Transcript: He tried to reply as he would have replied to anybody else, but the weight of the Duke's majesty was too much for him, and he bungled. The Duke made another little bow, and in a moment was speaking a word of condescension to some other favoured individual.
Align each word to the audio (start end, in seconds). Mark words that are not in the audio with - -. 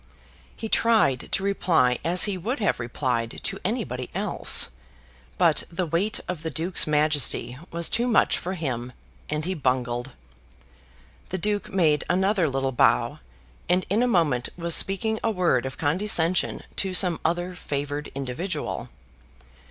He 0.55 0.67
tried 0.67 1.31
to 1.31 1.43
reply 1.43 1.99
as 2.03 2.23
he 2.23 2.35
would 2.35 2.57
have 2.57 2.79
replied 2.79 3.39
to 3.43 3.59
anybody 3.63 4.09
else, 4.15 4.71
but 5.37 5.63
the 5.71 5.85
weight 5.85 6.19
of 6.27 6.41
the 6.41 6.49
Duke's 6.49 6.87
majesty 6.87 7.59
was 7.69 7.87
too 7.87 8.07
much 8.07 8.35
for 8.35 8.53
him, 8.55 8.93
and 9.29 9.45
he 9.45 9.53
bungled. 9.53 10.13
The 11.29 11.37
Duke 11.37 11.71
made 11.71 12.03
another 12.09 12.49
little 12.49 12.71
bow, 12.71 13.19
and 13.69 13.85
in 13.91 14.01
a 14.01 14.07
moment 14.07 14.49
was 14.57 14.73
speaking 14.73 15.19
a 15.23 15.29
word 15.29 15.67
of 15.67 15.77
condescension 15.77 16.63
to 16.77 16.95
some 16.95 17.19
other 17.23 17.53
favoured 17.53 18.07
individual. 18.15 18.89